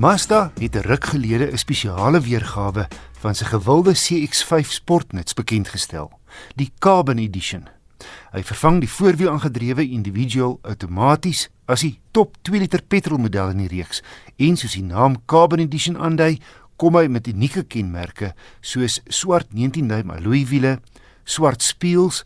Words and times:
Mazda 0.00 0.52
het 0.56 0.76
ruk 0.76 1.04
gelede 1.04 1.52
'n 1.52 1.58
spesiale 1.58 2.20
weergawe 2.20 2.88
van 3.20 3.34
sy 3.34 3.44
gewilde 3.44 3.92
CX-5 3.92 4.70
sportnuts 4.70 5.34
bekendgestel, 5.34 6.10
die 6.56 6.72
Carbon 6.78 7.18
Edition. 7.18 7.68
Hy 8.32 8.42
vervang 8.42 8.80
die 8.80 8.88
voorwiel 8.88 9.30
aangedrewe 9.30 9.88
individual 9.88 10.58
outomaties 10.62 11.48
as 11.66 11.80
die 11.80 12.00
top 12.10 12.36
2 12.42 12.58
liter 12.58 12.82
petrolmodel 12.82 13.48
in 13.48 13.58
die 13.58 13.68
reeks 13.68 14.02
en 14.36 14.56
soos 14.56 14.72
die 14.72 14.82
naam 14.82 15.16
Carbon 15.26 15.58
Edition 15.58 15.96
aandui, 15.96 16.40
kom 16.76 16.94
hy 16.94 17.06
met 17.06 17.26
unieke 17.26 17.62
kenmerke 17.62 18.32
soos 18.60 19.00
swart 19.08 19.52
19 19.52 19.88
duim 19.88 20.10
alloy 20.10 20.46
wiele, 20.46 20.80
swart 21.24 21.62
spieëls 21.62 22.24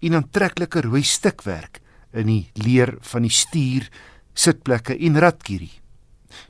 en 0.00 0.14
aantreklike 0.14 0.80
rooi 0.80 1.02
stikwerk 1.02 1.80
in 2.12 2.26
die 2.26 2.50
leer 2.54 2.96
van 3.00 3.22
die 3.22 3.34
stuur, 3.34 3.90
sitplekke 4.34 4.98
en 4.98 5.18
ratkierie. 5.18 5.85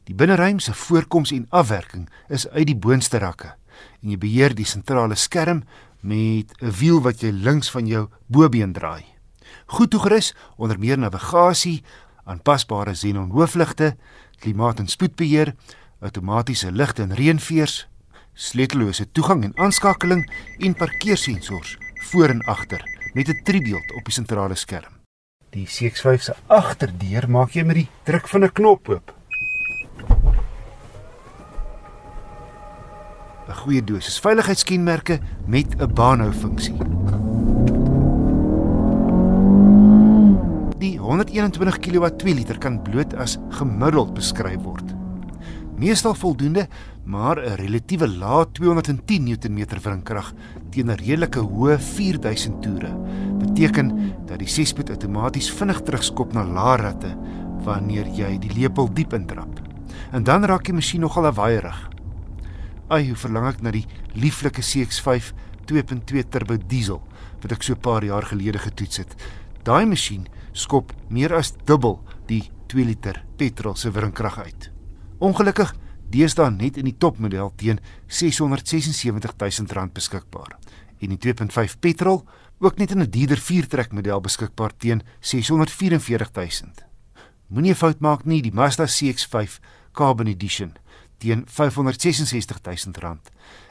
Die 0.04 0.14
binneruim 0.14 0.58
se 0.58 0.74
voorkoms 0.74 1.32
en 1.32 1.46
afwerking 1.50 2.08
is 2.28 2.48
uit 2.48 2.66
die 2.66 2.76
boonste 2.76 3.18
rakke 3.18 3.54
en 4.02 4.10
jy 4.10 4.18
beheer 4.18 4.54
die 4.54 4.68
sentrale 4.68 5.14
skerm 5.14 5.64
met 6.00 6.52
'n 6.62 6.70
wiel 6.70 7.00
wat 7.02 7.20
jy 7.20 7.30
links 7.30 7.70
van 7.70 7.86
jou 7.86 8.08
bobeen 8.26 8.72
draai. 8.72 9.04
Goed 9.66 9.90
toegerus 9.90 10.34
onder 10.56 10.78
meer 10.78 10.98
navigasie, 10.98 11.82
aanpasbare 12.24 12.92
xenon 12.92 13.30
hoofligte, 13.30 13.96
klimaat- 14.38 14.78
en 14.78 14.86
spoedbeheer, 14.86 15.54
outomatiese 16.00 16.72
ligte 16.72 17.02
en 17.02 17.14
reënveers, 17.14 17.88
sleutellose 18.34 19.10
toegang 19.12 19.44
en 19.44 19.56
aanskakeling 19.56 20.30
en 20.58 20.74
parkeersensors 20.74 21.78
voor 22.10 22.28
en 22.28 22.44
agter 22.44 22.82
met 23.14 23.28
'n 23.28 23.42
tribeeld 23.44 23.92
op 23.92 24.04
die 24.04 24.12
sentrale 24.12 24.54
skerm. 24.54 24.92
Die 25.50 25.66
CX-5 25.66 26.22
se 26.22 26.34
agterdeur 26.46 27.30
maak 27.30 27.50
jy 27.50 27.62
met 27.62 27.74
die 27.74 27.88
druk 28.02 28.28
van 28.28 28.44
'n 28.44 28.52
knop 28.52 28.88
oop. 28.88 29.15
'n 33.48 33.54
Goeie 33.54 33.84
dosis 33.84 34.20
veiligheidskenmerke 34.20 35.20
met 35.46 35.76
'n 35.78 35.94
baanhou 35.94 36.32
funksie. 36.32 36.76
Die 40.78 40.98
121 40.98 41.78
kW 41.78 42.06
2 42.16 42.34
liter 42.34 42.58
kan 42.58 42.82
bloot 42.82 43.14
as 43.14 43.38
gemiddeld 43.50 44.14
beskryf 44.14 44.62
word 44.62 44.96
meestal 45.76 46.14
voldoende, 46.14 46.68
maar 47.04 47.36
'n 47.38 47.54
relatiewe 47.54 48.08
lae 48.08 48.46
210 48.52 49.22
Nm 49.24 49.64
wrinkrag 49.82 50.32
teen 50.70 50.90
'n 50.90 50.96
redelike 50.96 51.38
hoë 51.38 51.78
4000 51.78 52.62
toere 52.62 52.92
beteken 53.38 54.12
dat 54.26 54.38
die 54.38 54.48
6-spoed 54.48 54.90
outomaties 54.90 55.50
vinnig 55.50 55.80
terugskop 55.82 56.32
na 56.32 56.44
lae 56.44 56.76
ratte 56.76 57.16
wanneer 57.64 58.06
jy 58.06 58.38
die 58.38 58.52
lepel 58.60 58.92
diep 58.92 59.12
intrap. 59.12 59.60
En 60.12 60.22
dan 60.22 60.44
raak 60.44 60.64
die 60.64 60.72
masjien 60.72 61.00
nogal 61.00 61.22
lawaaiig. 61.22 61.95
Ai, 62.86 63.08
hoe 63.08 63.18
verlang 63.18 63.48
ek 63.50 63.62
na 63.66 63.72
die 63.74 63.86
lieflike 64.14 64.62
CX-5 64.62 65.32
2.2 65.66 66.22
turbo 66.30 66.54
diesel 66.70 67.00
wat 67.42 67.52
ek 67.52 67.64
so 67.66 67.74
'n 67.74 67.82
paar 67.82 68.04
jaar 68.04 68.22
gelede 68.22 68.58
getoets 68.58 68.98
het. 68.98 69.14
Daai 69.64 69.86
masjien 69.86 70.28
skop 70.52 70.92
meer 71.10 71.34
as 71.34 71.52
dubbel 71.66 71.98
die 72.26 72.50
2 72.68 72.84
liter 72.84 73.24
petrol 73.36 73.74
se 73.74 73.90
wrinkrag 73.90 74.38
uit. 74.38 74.70
Ongelukkig 75.18 75.74
deesdae 76.10 76.50
net 76.50 76.76
in 76.76 76.84
die 76.84 76.96
topmodel 76.98 77.52
teen 77.56 77.80
R676 78.06 79.10
000 79.66 79.90
beskikbaar. 79.92 80.56
En 81.00 81.08
die 81.08 81.18
2.5 81.18 81.78
petrol 81.80 82.24
ook 82.60 82.78
net 82.78 82.90
in 82.90 83.02
'n 83.02 83.10
dierder 83.10 83.38
viertrek 83.38 83.92
model 83.92 84.20
beskikbaar 84.20 84.76
teen 84.76 85.02
R644 85.20 86.30
000. 86.32 86.86
Moenie 87.48 87.72
'n 87.72 87.74
fout 87.74 88.00
maak 88.00 88.24
nie, 88.24 88.42
die 88.42 88.52
Mazda 88.52 88.86
CX-5 88.86 89.60
Carbon 89.92 90.26
Edition 90.26 90.72
teen 91.18 91.46
R566 91.46 92.62
000 92.92 93.18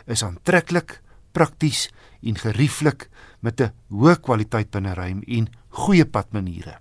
is 0.06 0.24
aantreklik, 0.24 1.02
prakties 1.32 1.90
en 2.22 2.36
gerieflik 2.36 3.10
met 3.40 3.62
'n 3.62 3.74
hoë 3.90 4.20
kwaliteit 4.22 4.72
binneruim 4.72 5.24
en 5.28 5.50
goeie 5.70 6.06
padmaniere. 6.06 6.80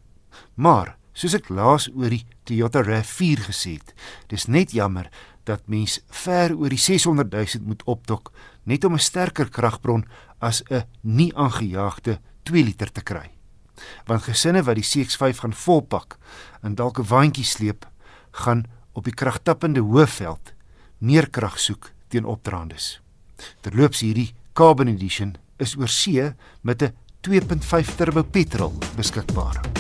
Maar 0.55 0.97
Soos 1.15 1.37
ek 1.39 1.47
laas 1.55 1.87
oor 1.95 2.11
die 2.11 2.25
Toyota 2.43 2.83
RAV4 2.83 3.47
gesê 3.47 3.77
het, 3.77 3.93
dis 4.33 4.49
net 4.51 4.75
jammer 4.75 5.07
dat 5.47 5.69
mens 5.71 6.01
ver 6.25 6.57
oor 6.57 6.73
die 6.73 6.81
600 6.81 7.31
000 7.31 7.69
moet 7.69 7.85
optok 7.87 8.33
net 8.67 8.85
om 8.85 8.95
'n 8.95 9.07
sterker 9.11 9.49
kragbron 9.49 10.05
as 10.41 10.63
'n 10.71 10.83
nie 11.03 11.31
aangejaagde 11.37 12.19
2 12.43 12.65
liter 12.65 12.91
te 12.93 13.03
kry. 13.03 13.31
Want 14.07 14.23
gesinne 14.23 14.63
wat 14.63 14.75
die 14.75 14.83
CX5 14.91 15.39
gaan 15.39 15.53
volpak 15.55 16.19
en 16.63 16.75
dalk 16.75 16.99
'n 16.99 17.07
waantjie 17.07 17.45
sleep, 17.45 17.87
gaan 18.33 18.67
op 18.95 19.05
die 19.05 19.15
kragtappende 19.15 19.83
hoëveld 19.85 20.55
meer 20.99 21.29
krag 21.31 21.59
soek 21.61 21.91
teen 22.09 22.25
opdraandes. 22.25 23.01
Terloops 23.61 24.01
hierdie 24.07 24.33
Carbon 24.55 24.89
Edition 24.89 25.35
is 25.59 25.77
oor 25.77 25.91
see 25.91 26.33
met 26.63 26.83
'n 26.83 26.95
2.5 27.21 27.97
turbo 27.97 28.23
petrol 28.23 28.73
beskikbaar. 28.97 29.74